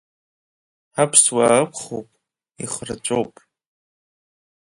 Аԥсуаа 1.01 1.59
ықәхуп, 1.63 2.07
ихырҵәоуп… 2.63 3.33